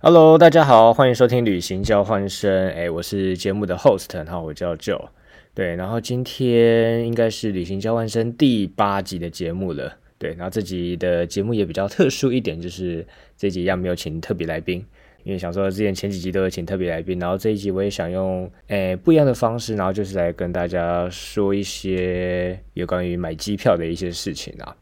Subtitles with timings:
[0.00, 2.68] Hello，大家好，欢迎收听旅行交换生。
[2.68, 5.08] 哎，我是节目的 host，然后我叫 Joe。
[5.54, 9.96] 对，然后今天应该是旅行交换生第八集的节目了。
[10.16, 13.04] 对，然后这集的节目也比较特殊一点，就是
[13.36, 14.86] 这集一样没有请特别来宾，
[15.24, 24.76] 因为想说之前前几集都有请特别来宾，然后这一集我也想用诶不一样的方式，然后就是来跟大家说一些有关于买机票的一些事情啊。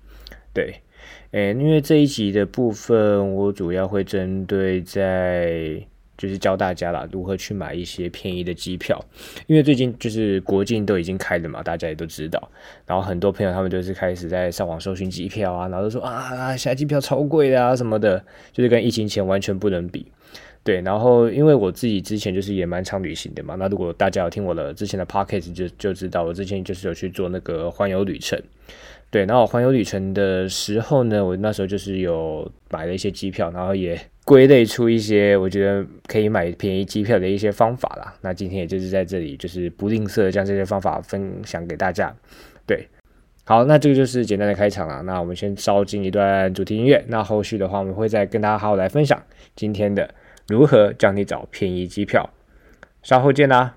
[0.52, 0.74] 对。
[1.32, 5.80] 诶，因为这一集的部分，我主要会针对在
[6.16, 8.98] 就是教大家啦，如何去买一些便宜的机票。
[9.46, 12.50] 因为最近就是国境都已经开了嘛，大家也都知道。
[12.86, 20.06] 然后很多朋友他们就是开始在上网搜寻机票啊，然后都说啊，现在机票超贵的啊什么的，就是跟疫情前完全不能比。
[20.64, 28.40] 对，然后因为我自己之前就是也蛮常旅行的嘛，那如果大家有听我的之前的 podcast 就就知道，我之前就是有去做那个环游旅程。
[29.08, 38.12] 对，然后环游旅程的时候呢，我那时候就是有买了一些机票，然后也归类出一些我觉得可以买便宜机票的一些方法啦。
[38.20, 42.14] 那今天也就是在这里，就是不吝啬将这些方法分享给大家。
[42.66, 42.86] 对，
[43.44, 45.00] 好，那这个就是简单的开场了。
[45.04, 49.22] 那我们先烧进一段主题音乐，那后续的话我们会再跟大家好好来分享
[49.54, 50.12] 今天的
[50.48, 52.28] 如何教你找便宜机票。
[53.02, 53.76] 稍后见啦。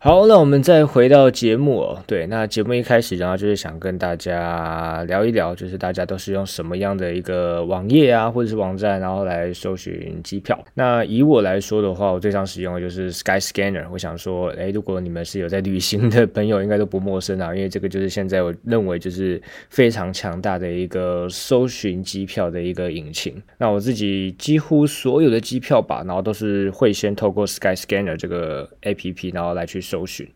[0.00, 2.00] 好，那我们再回到节目哦。
[2.06, 10.56] 对，那节目一开始，然后就是想跟大家聊一聊，就是大家都是用什么样的一个网页啊，或者是网站，然后来搜寻机票。
[10.74, 13.86] 那以我来说的话，我最常使用的就是 Sky Scanner。
[13.90, 23.34] 我想说，诶，如果你们是有在旅行的朋友，应该都不陌生啊，因为这个就是现在我认为就是非常强大的一个搜寻机票的一个引擎。
[23.58, 29.82] 那我自己几乎所有的机票吧，然后都是会先透过 Sky Scanner 这个 APP，然后来去。
[29.88, 30.28] 搜寻，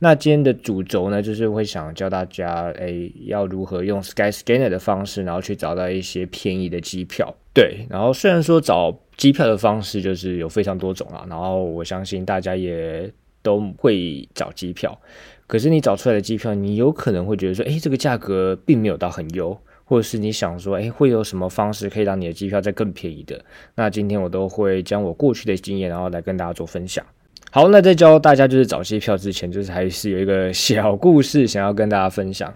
[0.00, 7.32] 那今天的主轴呢，就是会想教大家，哎，要如何用 Sky Scanner 的方式，然后去找到一些便宜的机票。
[7.54, 13.10] 对，然后虽然说找机票的方式就是有非常多种啊，然后我相信大家也
[13.42, 14.98] 都会找机票，
[15.46, 23.42] 可是你找出来的机票，你有可能会觉得说，哎，这个价格并没有到很优，或者是你想说，哎，会有什么方式可以让你的机票再更便宜的？
[23.76, 27.06] 那今天我都会将我过去的经验，然后来跟大家做分享。
[27.50, 32.52] 好，那在教大家就是找机票之前，就是还是有一个小故事想要跟大家分享。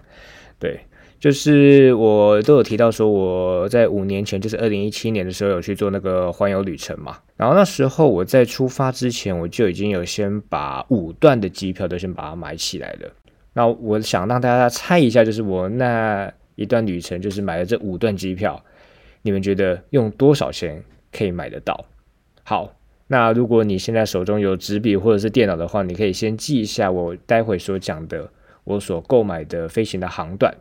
[0.59, 0.79] 对，
[1.19, 7.17] 就是我都有提到说，我在五年前，就是二零一七年的时候，有去做那个环游旅程嘛。
[7.35, 13.11] 然后那时候我在出发之前，我就已经有先把五段的机票都先把它买起来了。
[13.53, 18.63] 那我想让大家猜一下，就是我那一段旅程，就是买了这五段机票，
[19.23, 21.85] 你们觉得用多少钱可以买得到？
[22.43, 22.71] 好。
[23.11, 28.31] 那如果你现在手中有纸笔或者是电脑的话，你可以先记一下我待会所讲的
[28.63, 30.55] 我所购买的飞行的航段，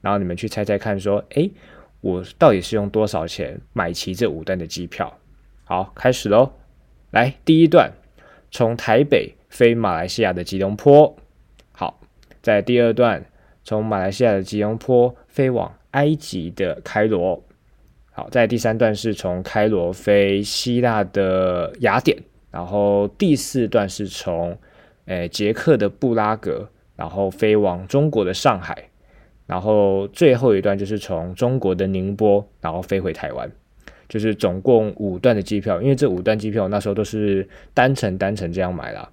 [0.00, 1.52] 然后你们去猜猜看，说，诶，
[2.00, 5.14] 我到底是用多少钱买齐这五段的机票？
[5.64, 6.52] 好，开始喽！
[7.10, 7.92] 来，第一段
[8.50, 11.14] 从台北飞马来西亚的吉隆坡，
[11.72, 12.00] 好，
[12.40, 13.26] 在第二段
[13.62, 17.44] 从马来西亚的吉隆坡飞往埃及的开罗。
[18.20, 22.18] 好，在第三段是从开罗飞希腊的雅典，
[22.50, 24.54] 然后第四段是从
[25.06, 28.90] 诶捷克的布拉格，然后飞往中国的上海，
[29.46, 33.50] 然后最后一段就是从中国的宁波，然后飞回台湾，
[34.06, 35.80] 就是总共五段的机票。
[35.80, 39.10] 因为这五段机票那时候都是单程单程这样买啦。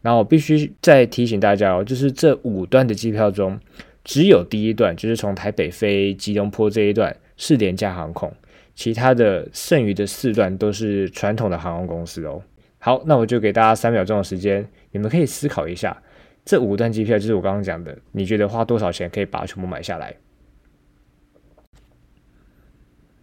[0.00, 3.60] 然后我必须再提醒大家哦，就是这五段的机票中，
[4.02, 7.14] 只有第一段就是从台北飞吉隆坡这一段。
[7.38, 8.32] 是廉价航空，
[8.76, 12.40] 其他的剩余的四段都是传统的航空公司哦。
[12.78, 16.00] 好，那我就给大家三秒钟的时间，你们可以思考一下，
[16.44, 20.14] 这五段机票就是我刚刚讲的，你觉得花多少钱可以把它全部买下来？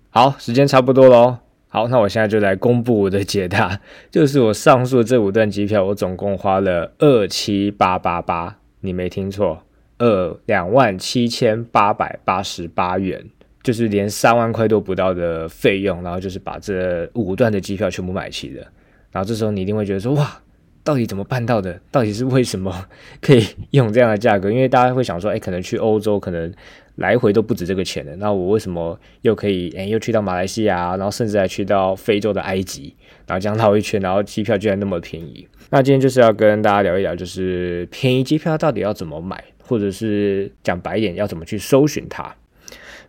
[0.10, 1.38] 好，时间差不多喽。
[1.68, 3.80] 好，那我现在就来公布我的解答，
[4.12, 9.64] 就是我上述这五段机票，我总共花了二七八八八，你没听错，
[10.00, 13.30] 二两万七千八百八十八元。
[13.64, 18.68] 就是连三万块都不到的费用，然后就是把这五段的机票全部买齐了。
[19.12, 20.42] 然后这时候你一定会觉得说，哇，
[20.84, 21.80] 到底怎么办到的？
[21.90, 22.88] 到底是为什么
[23.22, 24.52] 可以用这样的价格？
[24.52, 26.52] 因为大家会想说，哎，可能去欧洲可能
[26.96, 28.16] 来回都不止这个钱的。
[28.18, 32.96] 那我为什么又可以，哎，又去到马来西亚，然后甚至还去到非洲的埃及，
[33.28, 35.48] 然后这样绕一圈，然后机票居然那么便宜？
[35.70, 42.36] 那今天就是要跟大家聊一聊，就是便宜机票到底要怎么买，或者是讲白一点，要怎么去搜寻它。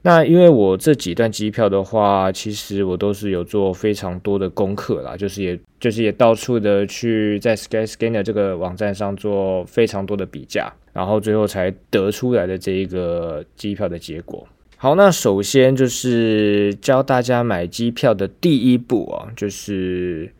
[0.07, 10.71] 那因为我这几段机票的话，其实我都是有做非常多的功课啦，就是也就是也到处的去在 Skyscanner 这个网站上做非常多的比价。
[10.93, 14.47] 然后最后才得出来的这一个机票的结果。
[14.77, 20.31] 好，那首先就是教大家买机票的第一步啊，就是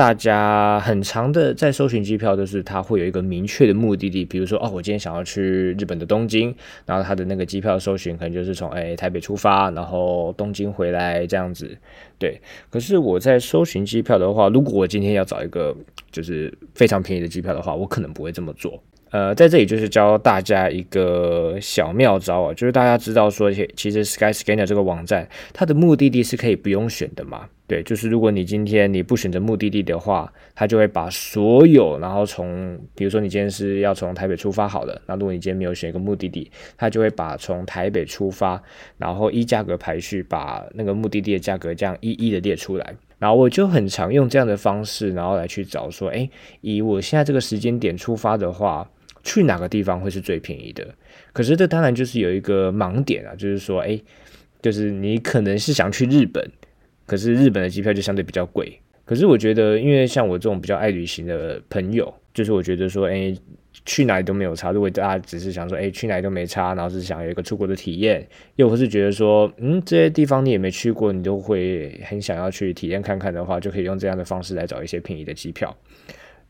[0.00, 6.54] 大家很长的在搜寻机票，都是它会有一个明确的目的地，比如说哦，我今天想要去日本的东京，
[6.86, 11.76] 然后它的那个机票搜寻可能就是从哎台北出发，然后东京回来这样子。
[12.18, 15.76] 对，可是我在搜寻机票的话，如果我今天要找一个
[16.10, 18.82] 就是非常便宜的机票的话，我可能不会这么做。
[19.10, 27.48] 呃，在这里就是教大家一个小妙招啊，就是大家知道说，其实 Skyscanner 这个网站，它的目的地是可以不用选的嘛？
[27.66, 38.62] 对，就是如果你今天你不选择目的地的话，它就会把所有，然后从，比如说你今天是要从台北出发好了，那如果你今天没有选一个目的地，它就会把从台北出发，
[38.96, 42.94] 然后依价格排序，把那个目的地的价格这样一一的列出来。
[43.18, 46.30] 然后我就很常用这样的方式，然后来去找说，哎，
[46.60, 48.88] 以我现在这个时间点出发的话。
[49.22, 50.86] 去哪个地方会是最便宜的？
[51.32, 54.00] 可是这当然就是有一个盲点啊，就是说，哎，
[54.62, 56.50] 就是你可能是想去日本，
[57.06, 58.80] 可是日本的机票就相对比较贵。
[59.04, 63.34] 可是我觉得，因为像我这种比较爱旅行的朋友，就是我觉得说，哎，
[63.84, 64.70] 去哪里都没有差。
[64.70, 68.24] 如果大家只是想说，哎，去哪里都没差，然后是想有一个出国的体验，
[68.54, 75.76] 又或是觉得说，嗯，这些地方你也没去过，你都会很想要去体验看看的话，就可以用这样的方式来找一些便宜的机票。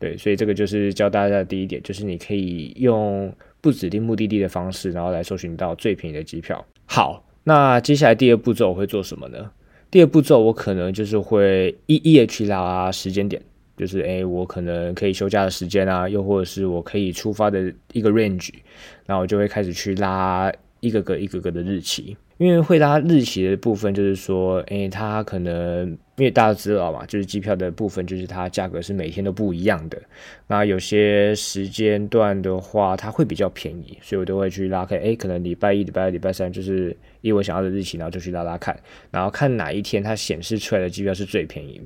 [0.01, 3.31] 对，所以这个就是教大家的第一点，就是你可以用
[3.61, 6.65] 不指定目的地的方式，然后来搜寻到最便宜的机票。
[6.85, 9.51] 好，那接下来第二步骤我会做什么呢？
[9.91, 13.39] 第二步骤我可能就是会一一的去拉时间点，
[13.77, 18.49] 就是诶，我可能可以休假的时间啊，又或者是我可以出发的一个 range，
[19.05, 22.17] 然后我就会开始去拉一个个、一个个的日期。
[22.41, 30.01] 因为会拉日期的部分，就是说，诶，它可能因为大家知道嘛，就是机票的部分，就是它价格是每天都不一样的。
[30.47, 34.97] 那有些时间段的话，它会比较便宜，所以我都会去拉开。
[34.97, 38.75] 诶，可能礼拜一、礼拜二、礼拜三，就是以我想要的日期，然后就去拉拉看，
[39.11, 41.79] 然后看哪一天它显示出来的机票是最便宜。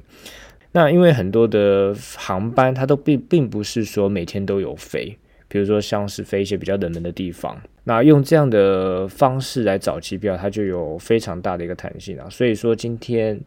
[0.72, 5.18] 那因为很多的航班，它都并并不是说每天都有飞。
[5.48, 12.28] 比如说，像是飞一些比较冷门的地方，那用这样的方式来找机票，它就有非常大的一个弹性啊。
[12.30, 13.40] 所以说，今天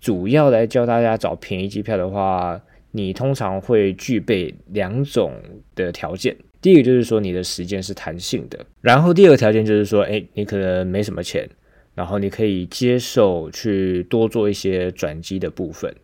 [0.00, 2.60] 主要来教大家找便宜机票的话，
[2.90, 5.34] 你通常会具备两种
[5.74, 6.34] 的条件。
[6.62, 11.48] 第一个就是说，你的时间是弹性的；然后第二个条件就是说，哎，你可能没什么钱，
[11.94, 15.94] 然后你可以接受去多做一些转机的部分。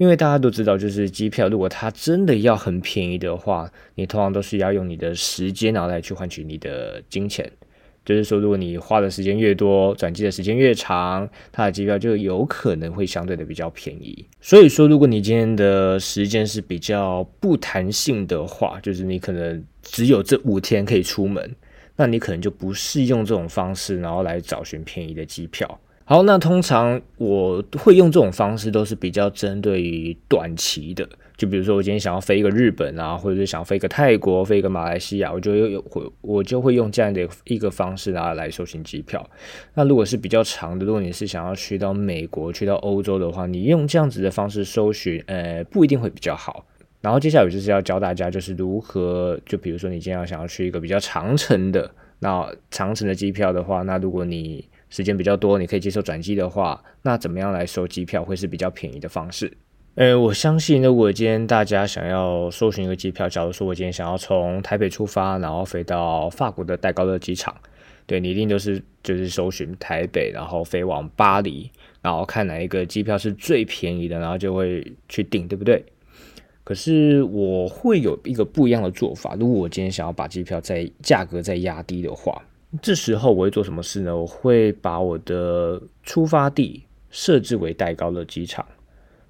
[0.00, 7.52] 因为大家都知道，就是机票，如果它真的要很便宜的话，你通常都是要用你的时间然后来去换取你的金钱。
[8.02, 14.24] 就是说，如果你花的时间越多，转机的时间越长，它的机票就有可能会相对的比较便宜。
[14.40, 21.54] 所以说，如果你今天的时间是比较不弹性的话，就是你可能只有这五天可以出门，
[21.94, 25.78] 那你可能就不适用这种方式然后来找寻便宜的机票。
[26.10, 31.08] 好，那通常我会用这种方式，都是比较针对于短期的。
[31.36, 39.24] 就比如说，我今天想要飞一个日本啊，或者是想飞一个泰国、飞一个马来西亚，我就有会我就会用这样的一个方式啊来搜寻机票。
[39.74, 46.66] 那如果是比较长的，如果你是想要去到美国、去到欧洲的话，你用这样子的方式搜寻，呃，不一定会比较好。
[47.00, 59.56] 然后接下来就是要教大家，就是如何，就比如说你今天要想要去一个比较长程的，那长程的机票的话，那如果你时间比较多，你可以接受转机的话，那怎么样来收机票会是比较便宜的方式？
[59.96, 67.54] 呃，我相信如果今天大家想要搜寻一个机票，假如说我今天想要从台北出发，然后飞到法国的戴高乐机场，
[68.06, 71.70] 对你一定都是就是搜寻台北，然后飞往巴黎，
[72.00, 75.84] 然后看哪一个机票是最便宜的，然后就会去订，对不对？
[76.62, 82.40] 可是我会有一个不一样的做法，如果我今天想要把机票在价格再压低的话。
[82.80, 84.16] 这时候我会做什么事呢？
[84.16, 88.64] 我会把我的出发地设置为戴高乐机场，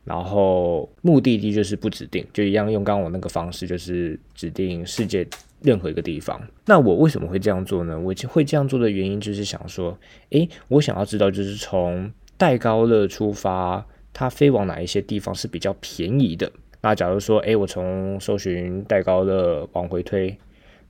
[0.04, 5.26] 然后目的地就是不指定，就一样用刚刚我那个方式，就是指定世界
[5.62, 6.38] 任何一个地方。
[6.66, 7.98] 那我为什么会这样做呢？
[7.98, 9.98] 我会这样做的原因就是想说，
[10.30, 16.52] 诶，我想要知道就是从戴高乐出发，它飞往哪一些地方是比较便宜的。
[16.82, 20.36] 那假如说，诶，我从搜寻戴高乐往回推，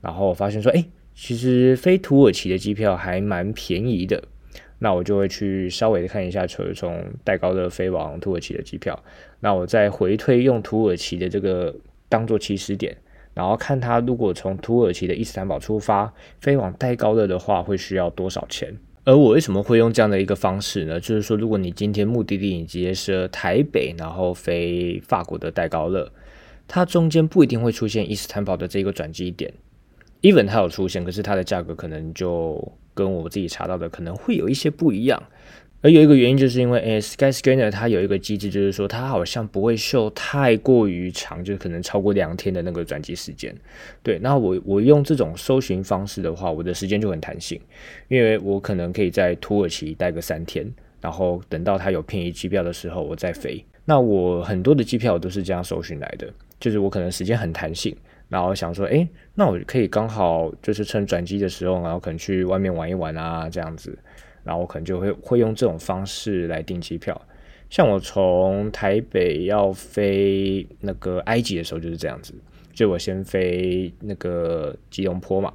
[0.01, 0.85] 然后发现说，诶。
[1.15, 4.25] 其实飞土耳其的机票还蛮便宜的，
[4.79, 9.03] 那我就会去稍微看一下，从从戴高乐飞往土耳其的机票，
[9.41, 11.75] 那我再回推用土耳其的这个
[12.09, 12.97] 当做起始点，
[13.35, 18.75] 然后看它如果从土耳其的伊斯坦堡出发飞往戴高乐的话，会需要多少钱？
[19.05, 21.01] 而我为什么会用这样的一个方式呢？
[21.01, 26.11] 就是说，如果你今天目的地你直接是台北，然后飞法国的戴高乐，
[26.69, 29.53] 它中间不一定会出现伊斯坦堡的这个转机点。
[30.23, 32.61] Even 它有出现，可是它的价格可能就
[32.95, 35.23] 跟我自己查到的可能会有一些不一样。
[35.83, 43.57] 而有一个原因，就是因为诶 Skyscanner 它有一个机制，就是说它好像不会秀太过于长，就是可能超过两天的那个转机时间。
[44.03, 47.59] 对，那我我用这种搜寻方式的话，我的时间就很弹性，
[48.09, 53.65] 因为我可能可以在土耳其待个三天，然后等到它有便宜机票的时候，我再飞。
[53.87, 57.97] 那我很多的机票都是这样搜寻来的，就是我可能时间很弹性，
[58.31, 63.99] 然后想说，诶，那我可以刚好就是趁转机的时候，然后可能去外面玩一玩啊，这样子。
[64.43, 67.21] 然后我可能就会会用这种方式来订机票，
[67.69, 72.33] 像我从台北要飞那个埃及的时候就是这样子，
[72.73, 75.53] 就我先飞那个吉隆坡嘛，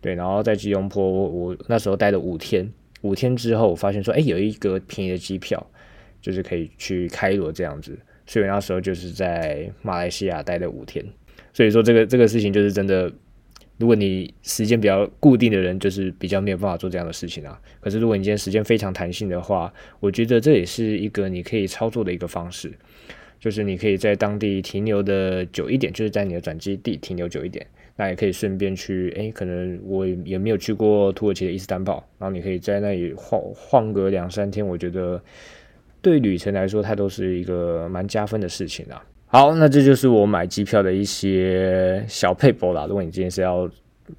[0.00, 2.68] 对，然后在吉隆坡我那时候待了五天，
[3.02, 5.64] 五天之后我发现说，哎，有一个便宜的机票，
[6.20, 11.06] 就是可以去开罗这样子，所以那时候就是在马来西亚待了五天，
[11.54, 13.10] 所以说这个这个事情就是真的。
[13.76, 17.60] 如果你时间比较固定的人，就是比较没有办法做这样的事情啊。
[17.80, 22.72] 可是如果你今天时间非常弹性的话，我觉得这也是一个你可以操作的一个方式，
[23.40, 35.20] 就是你可以在当地停留的久一点，就是在你的转机地停留久一点，那也可以顺便去，诶，可能我也没有去过土耳其的伊斯坦堡，然后你可以在那里晃晃个两三天，我觉得
[36.00, 39.04] 对旅程来说，它都是一个蛮加分的事情啊。
[39.34, 42.86] 好，那这就是我买机票的一些小配博啦。
[42.86, 43.68] 如果你今天是要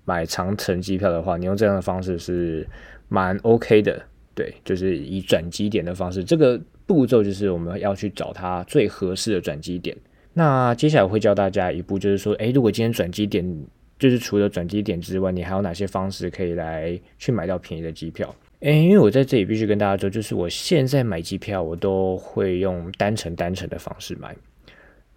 [0.03, 2.67] 买长程机票的话，你用这样的方式是
[3.07, 3.97] 蛮 OK 的。
[4.33, 9.95] 对，就是以转机点的方式，这个步骤就是我们要去找它最合适的转机点。
[10.33, 13.65] 那接下来我会教大家一步，就是说，诶，如果今天转机点
[13.97, 18.35] 就是除了转机点之外，你还有哪些方式可以来去买到便宜的机票？
[18.59, 24.35] 诶，因为我在这里必须跟大家说，就是我现在买机票，我都会用单程单程的方式买。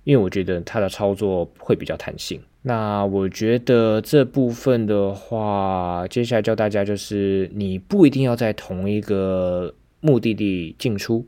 [0.08, 2.40] 因为我觉得它的操作会比较弹性。
[2.62, 11.26] 那我觉得这部分的话，接下来教大家就是，你不一定要在同一个目的地进出。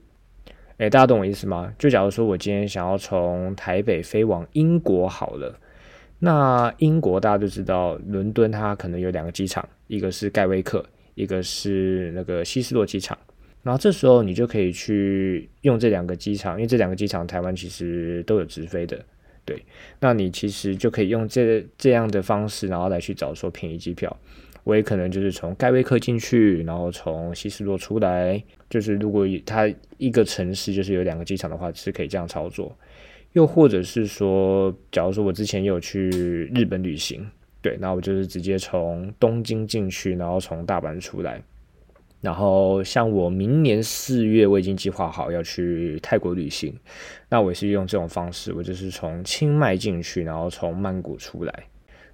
[0.79, 1.71] 诶，大家懂我意思吗？
[1.79, 5.55] 就假如说我今天想要从台北飞往英国好了，
[6.19, 10.83] 那英国大家都知道，伦敦它可能有两个机场，一个是盖威克，
[11.15, 13.19] 一个是那个希斯洛机场。
[13.63, 19.05] 然后这时候你就可以去用这两个机场，因为这两个机场台湾其实都有直飞的，
[19.45, 19.63] 对。
[20.01, 24.17] 那你其实就可以用这这样的方式，然后来去找说便宜机票。
[24.65, 28.43] 我也可能就是从盖威克进去，然后从希斯洛出来。
[28.69, 32.77] 就是如果它一个城市就是有两个机场的话，是可以这样操作。
[33.33, 36.11] 又或者是说，假如说我之前有去
[36.55, 37.27] 日本旅行，
[37.63, 41.43] 对，那我就是直接从东京进去，然后从大阪出来。
[42.21, 46.75] 然后像我明年四月，我已经计划好要去泰国旅行，
[47.29, 51.65] 那我也是用这种方式，我就是从清迈进去，然后从曼谷出来，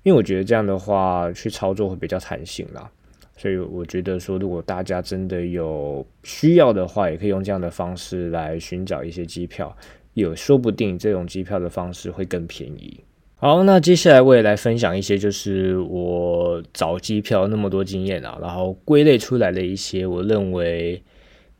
[0.04, 2.90] 因为我觉得这样的话去操作会比较弹性啦。
[3.36, 9.76] 所以我觉得说，如果大家真的有需要的话，也可以用这样的方式来寻找一些机票，
[10.14, 13.00] 有说不定这种机票的方式会更便宜。
[13.38, 21.02] 好，那接下来我也来分享一些，就是我找机票那么多经验啊，然后归类出来的一些我认为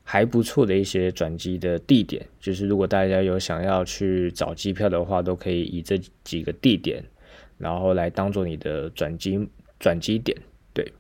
[0.03, 2.27] 还不错的一些转机的地点。
[2.41, 7.05] 就是如果大家有想要去找机票的话，都可以以这几个地点，
[7.59, 9.47] 然后来当做你的转机
[9.79, 10.35] 转机点。
[10.73, 10.91] 对，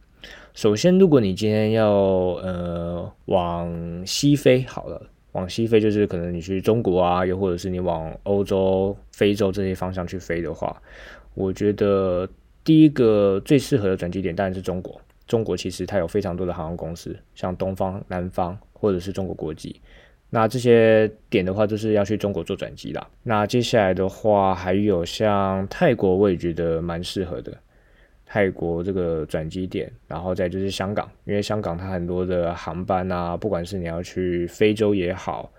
[0.52, 5.00] 首先如果你今天要呃往西飞，好了。
[5.36, 10.80] 往西飞就是可能你去中国啊，又或者是你往欧洲、非洲这些方向去飞的话，
[11.34, 12.26] 我觉得
[12.64, 14.98] 第一个最适合的转机点当然是中国。
[15.26, 19.78] 中国其实它有非常多的航空公司，像东方、南方或者是中国国际。
[20.30, 23.06] 那这些点的话，就是要去中国做转机啦。
[23.22, 27.52] 那接下来的话，还有像泰国，我也觉得蛮适合的。
[28.26, 35.50] 泰国这个转机点，然后再就是香港，因为香港它很多的航班啊，不管是你要去非洲也好，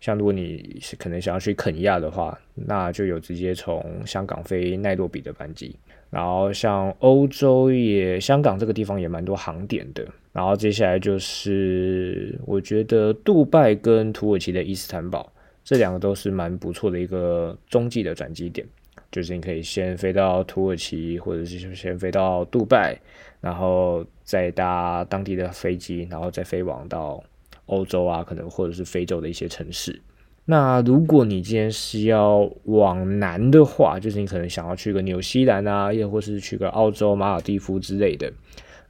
[0.00, 5.76] 像如果你是可能想要去肯尼亚的话，那就有直接从香港飞奈洛比的班机。
[6.10, 10.06] 然后像欧洲也，香港这个地方也蛮多航点的。
[10.32, 15.32] 然后接下来就是我觉得杜拜跟土耳其的伊斯坦堡
[15.64, 18.66] 这两个都是蛮不错的一个中继的转机点。
[19.14, 22.98] 就是你可以先飞到土耳其，或者是先飞到杜拜，
[23.40, 27.22] 然后再搭当地的飞机，然后再飞往到
[27.66, 30.02] 欧洲啊，可能或者是非洲的一些城市。
[30.46, 38.32] 那如果你今天是要往南的话，就是你可能想要去个纽西兰啊，又或是去个澳洲马尔蒂夫之类的，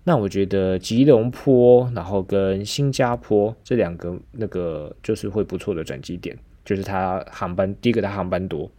[0.04, 8.70] 那我觉得吉隆坡，然后跟新加坡这两个那个就是会不错的转机点，就是它航班第一个它航班多。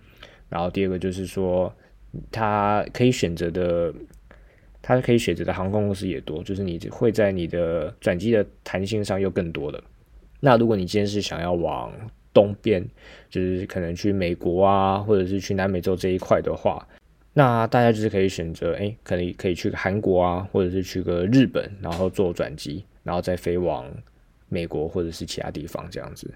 [0.55, 1.69] 然后第二个就是说，
[2.31, 3.93] 它可以选择的
[4.81, 9.83] 它可以选择的航空公司也多，就是你会在你的转机的弹性上又更多了。
[10.39, 11.91] 那如果你今天是想要往
[12.33, 12.81] 东边，
[13.29, 16.87] 就是可能去美国啊，或者是去南美洲这一块的话，
[17.33, 23.85] 那大家就是可以选择，哎，可能可以去韩国啊，或者是去个日本，然后做转机，然后再飞往
[24.47, 26.33] 美国或者是其他地方这样子。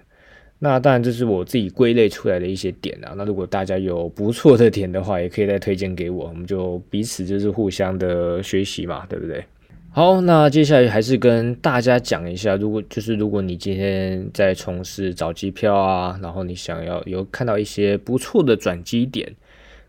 [0.62, 3.14] 那当然，这是我自己归类出来的一些点啊。
[3.16, 9.42] 那如果大家有不错的点的话，也可以再推荐给我，我们就彼此就是互相的学习嘛，对不对？
[9.90, 19.34] 好，那接下来还是跟大家讲一下，如果就是如果你今天在从事找机票啊，然后你想要有看到一些不错的转机点，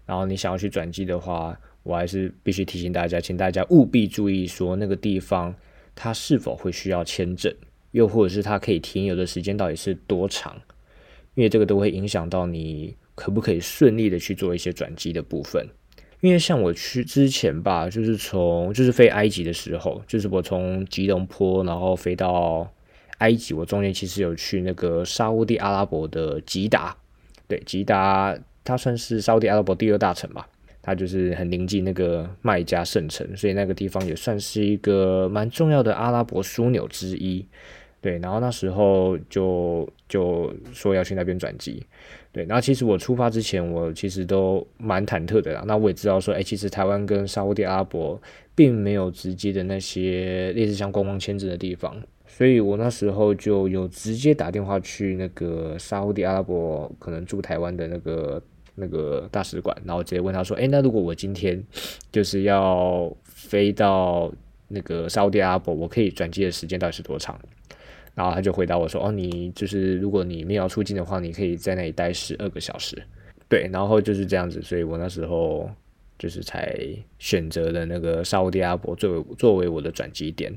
[0.06, 5.54] 然后你想要去转机的话，我还是必须提醒大家，请大家务必注意说那个地方
[5.94, 7.54] 它是否会需要签证。
[7.92, 10.56] 又或者是它可以停留的时间到底是多长？
[11.36, 15.66] 因为这个都会影响到你可不可以顺利的去做一些转机的部分。
[16.20, 22.72] 因为像我去之前吧，就是从就是飞埃及的时候，就是我从吉隆坡然后飞到
[23.18, 26.96] 埃及，我中间其实有去那个沙地阿拉伯的吉达，
[27.48, 30.48] 对，吉达它算是沙地阿拉伯第二大城吧。
[30.84, 37.46] 它就是很临近那个麦加圣城，所以那个地方也算是一个蛮重要的阿拉伯枢纽之一。
[38.02, 41.86] 对，然后那时候就就说要去那边转机，
[42.32, 45.64] 对，然后其实我出发之前，我其实都蛮忐忑的啦。
[45.68, 48.20] 那我也知道说，哎，其实台湾跟沙地阿拉伯
[48.56, 58.42] 并没有直接的那些类似像观光签证的地方，所以我那时候就有直接打电话去那个沙地阿拉伯可能驻台湾的那个
[58.74, 61.64] 那个大使馆，然后直接问他说，哎，那如果我今天
[62.12, 64.34] 就是要飞到
[64.70, 67.40] 那个沙地阿拉伯，我可以转机的时间到底是多长？
[68.14, 73.02] 然后他就回答我说：“哦，你就是如果你没有出境的话，你可以在那里待十二个小时。”
[73.48, 75.70] 对，然后就是这样子，所以我那时候
[76.18, 76.78] 就是才
[77.20, 80.54] 选择了那个沙地阿拉伯作为作为我的转机点。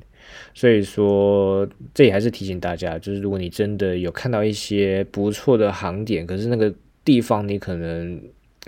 [0.54, 6.72] 所以说，这也还是提醒大家，就是如果你真的有看到一些不错的航点，可是那个
[7.04, 8.20] 地方你可能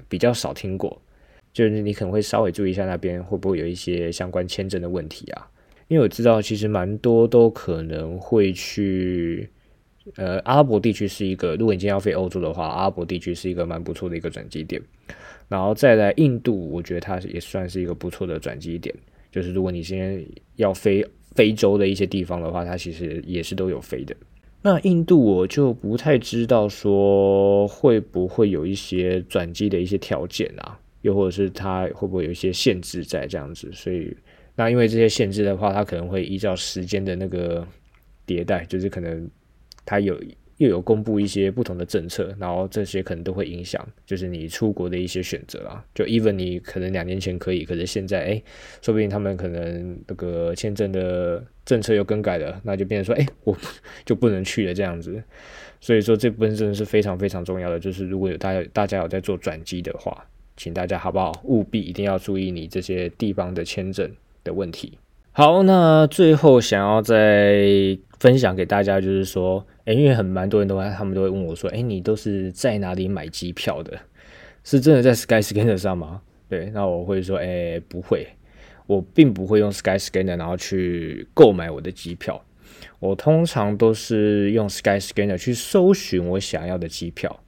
[0.09, 1.01] 比较少听过，
[1.53, 5.49] 就是你可能会稍微注意一下那边会不会有一些相关签证的问题啊。
[5.89, 9.49] 因为我知道，其实蛮多都可能会去，
[10.17, 14.83] 呃，阿拉伯地区是一个，如果你今天要飞欧洲的话，阿拉伯地区是一个蛮不错的一个转机点。
[15.49, 18.93] 然后再来印度，我觉得它也算是一个不错的转机点。
[19.31, 24.17] 就是如果你今天要飞非洲的一些地方的话，它其实也是都有飞的。
[24.63, 34.13] 那印度我就不太知道说会不会有一些转机的一些条件啊，又或者是它会不会有一些限制在这样子，所以。
[34.57, 37.67] 那因为这些限制的话，它可能会依照时间的那个
[38.27, 39.31] 迭代，就是可能
[39.85, 40.19] 它有
[40.57, 45.85] 又有公布一些不同的政策，然后这些可能都会影响，就是你出国的一些选择啊。
[45.95, 48.43] 就 even 你可能两年前可以，可是现在哎，
[48.81, 53.55] 说不定他们可能那个签证的政策又更改了，那就变成说哎，我
[54.07, 55.23] 就不能去了这样子。
[55.83, 64.11] 所以说这部分真的是非常非常重要的，就是如果有大家大家有在做转机的话，请大家好不好务必一定要注意你这些地方的签证。
[64.47, 64.99] 的问题。
[65.33, 73.99] 好，那最后想要再分享给大家，就是说，哎，因为很蛮多人都会他们都会问我说，哎，你都是在哪里买机票的？
[74.65, 76.23] 是真的在 Skyscanner 上吗？
[76.49, 78.27] 对，那我会说，哎，不会，
[78.87, 82.43] 我并不会用 Skyscanner 然后去购买我的机票。
[82.99, 87.41] 我通常都是用 Skyscanner 去搜寻我想要的机票，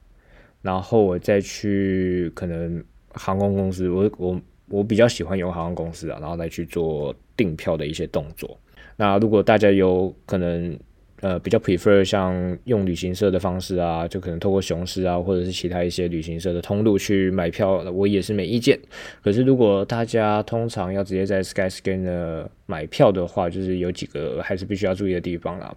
[0.61, 4.38] 然后我再去可能航空公司，我我。
[4.68, 8.59] 我比较喜欢用航空公司啊，然后来去做订票的一些动作。
[8.96, 10.78] 那如果大家有可能，
[11.20, 18.78] 呃，比较 prefer 像用旅行社的方式啊，就可能透过雄狮啊，或者是其他一些旅行社的通路去买票，我也是没意见。
[19.22, 25.74] 可是如果大家通常要直接在 Skyscanner 买票的话，就是有几个还是必须要注意的地方啦。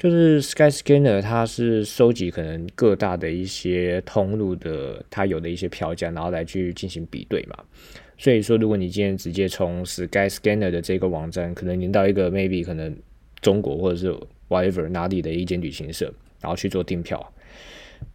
[0.00, 7.54] 就是 Skyscanner，它是收集可能各大的一些通路的它有的一些票价，然后来去进行比对嘛。
[8.16, 12.96] 所以说，如果你今天直接从 Skyscanner 的这个网站，可能连到一个 maybe 可能
[13.42, 14.10] 中国或者是
[14.48, 16.10] whatever 哪里的一间旅行社，
[16.40, 17.34] 然后去做订票，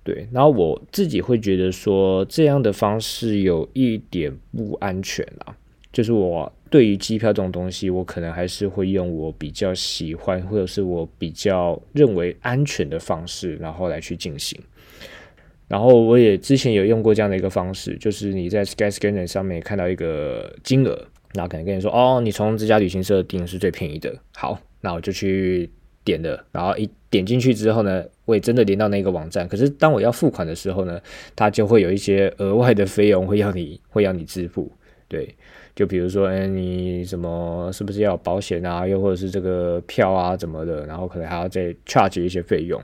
[0.04, 5.56] 对，然后我自己会觉得说这样的方式有一点不安全啦。
[5.96, 14.60] 就是我对于机票这种东西，我可能还是会用我比较喜欢或者是我比较认为安全的方式，然后来去进行。
[15.70, 24.14] 然后我也之前有用过这样的一个方式，就是你在 Skyscanner 上面看到一个金额，然后可能跟你说，哦，你从这家旅行社订是最便宜的。
[24.36, 25.72] 好，那我就去
[26.04, 29.48] 点了，然后一点进去之后呢，我也真的连到那个网站。
[29.48, 31.00] 可是当我要付款的时候呢，
[31.38, 34.70] 它就会有一些额外的费用会要你会要你支付，
[35.08, 35.34] 对。
[35.76, 38.88] 就比如说，哎，你什么是不是要保险啊？
[38.88, 40.86] 又或者是这个票啊怎么的？
[40.86, 42.82] 然后可能还要再 charge 一些费用。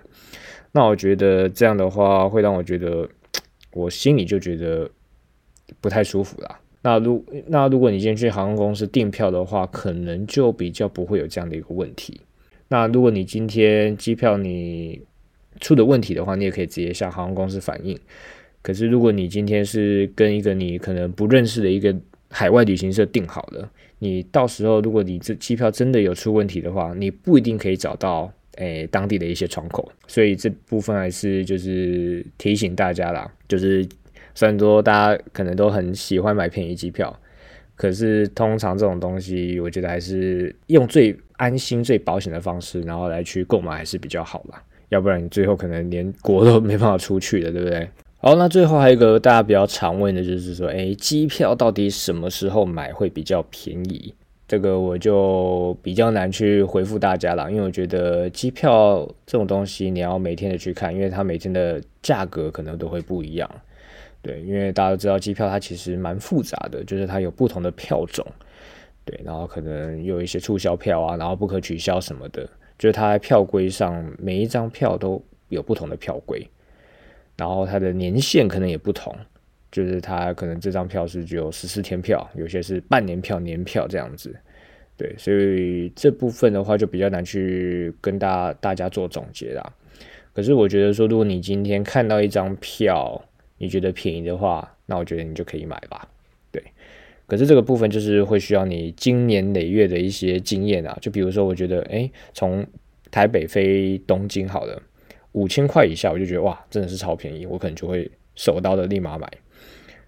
[0.73, 3.07] 那我觉得这样的话，会让我觉得
[3.73, 4.89] 我心里就觉得
[5.79, 6.59] 不太舒服啦。
[6.81, 12.19] 那如那如果你今天去航空公司订票的话，可能就比较不会有这样的一个问题。
[12.67, 15.01] 那如果你今天机票你
[15.59, 17.97] 出的问题的话，你也可以直接向航空公司反映。
[18.61, 21.95] 可是如果你今天是跟一个你可能不认识的一个
[22.31, 33.85] 海外旅行社订好了，你到时候如果你这机票真的有出问题的话，你不一定可以找到诶当地的一些窗口，所以这部分还是就是提醒大家啦，就是
[34.33, 37.13] 虽然说大家可能都很喜欢买便宜机票，
[37.75, 47.89] 可是通常这种东西，我觉得还是用最安心、最保险的方式，然后来去购买还是比较好吧，要不然你最后可能连国都没办法出去的，对不对？
[48.23, 54.13] 好，那最后还有一个大家比较常问的就是说，哎，机票到底什么时候买会比较便宜？
[54.47, 63.49] 这个我就比较难去回复大家了，因为我觉得机票这种东西你要每天的去看，因为它每天的价格可能都会不一样。
[64.21, 68.23] 对，因为大家都知道机票它其实蛮复杂的，就是它有不同的票种，
[69.03, 76.47] 对，然后可能有一些促销票啊，然后不可取消什么的，就是它在票规上每一张票都有不同的票规。
[77.41, 79.11] 然后它的年限可能也不同，
[79.71, 84.31] 就是它可能这张票是只有十四天票，有些是半年票、年票这样子，
[84.95, 89.73] 对，所以这部分的话就比较难去跟大大家做总结啦。
[90.33, 93.19] 可是我觉得说，如果你今天看到一张票，
[93.57, 96.07] 你觉得便宜的话，那我觉得你就可以买吧，
[96.51, 96.63] 对。
[97.25, 102.63] 可是这个部分就是会需要你经年累月的一些经验啊，就比如说，我觉得，哎，从
[103.09, 104.79] 台北飞东京好了。
[105.33, 109.31] 五千块以下，我就觉得哇，真的是超便宜，我可能就会手刀的立马买。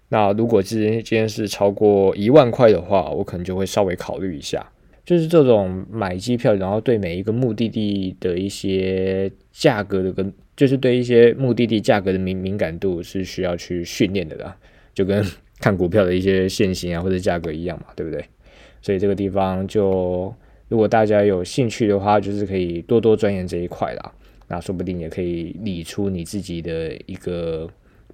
[0.08, 4.64] 那如果今天今天是超过一万块的话，我可能就会稍微考虑一下。
[5.04, 14.56] 就是这种买机票，然后对每一个目的地的一些价格的跟，就是对一些目的地价格的敏敏感度是需要去训练的啦，
[14.94, 15.22] 就跟
[15.60, 18.24] 看股票的一些现形啊或者价格一样嘛，对不对？
[18.80, 20.34] 所以这个地方就
[20.68, 24.12] 如果大家有兴趣的话，就是可以多多钻研这一块啦。
[24.54, 27.68] 那说不定也可以理出你自己的一个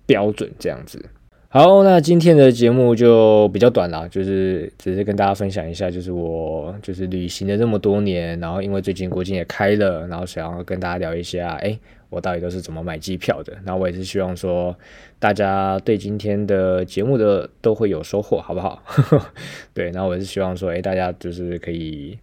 [0.06, 1.04] 标准，这样子。
[1.50, 13.52] 好，那今天的节目就比较短了，就是只是跟大家分享一下，就是我就是旅行了这么多年，然后因为最近国境也开了，然后想要跟大家聊一下，哎，我到底都是怎么买机票的。
[13.66, 14.74] 那我也是希望说，
[15.18, 18.82] 大家对今天的节目的都会有收获，好不好？
[19.74, 22.18] 对，那我也是希望说，哎，大家就是可以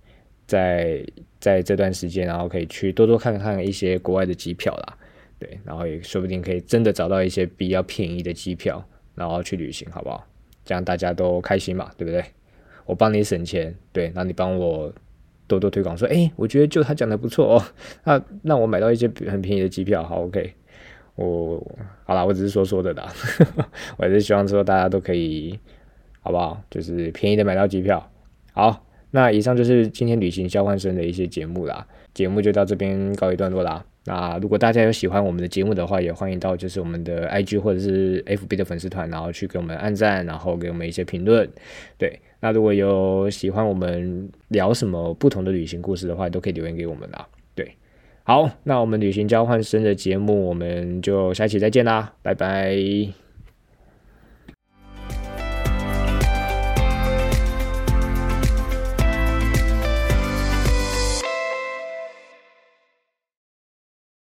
[0.47, 1.05] 在。
[1.47, 4.97] 在这段时间，然后可以去多多看看一些国外的机票啦，
[5.39, 8.83] 对，然后也说不定可以真的找到一些比较便宜的机票，
[9.15, 10.27] 然后去旅行，好不好？
[10.65, 12.21] 这样大家都开心嘛，对不对？
[12.85, 14.91] 我帮你省钱，对，那你帮我
[15.47, 17.63] 多多推广，说，哎，我觉得就他讲的不错哦，
[18.03, 20.53] 那那我买到一些很便宜的机票，好，OK，
[21.15, 21.65] 我
[22.03, 23.09] 好了，我只是说说的啦，
[23.95, 25.57] 我还是希望说大家都可以，
[26.19, 26.61] 好不好？
[26.69, 28.11] 就是便宜的买到机票，
[28.51, 28.83] 好。
[29.11, 33.83] 那以上就是今天旅行交换生的一些节目啦，节目就到这边告一段落啦。
[34.05, 41.49] 那如果大家有喜欢我们的节目的话，也欢迎到就是我们的 IG 或者是 FB 的粉丝团，然后去给我们按赞，然后给我们一些评论。
[41.97, 47.27] 对，那如果有喜欢我们聊什么不同的旅行故事的话，都可以留言给我们啦。
[47.53, 47.69] 对，
[48.23, 53.26] 好，那我们旅行交换生的节目，我们就下期再见啦，拜拜。